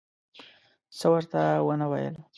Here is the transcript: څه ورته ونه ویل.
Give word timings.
څه 0.97 1.07
ورته 1.13 1.41
ونه 1.67 1.87
ویل. 1.91 2.15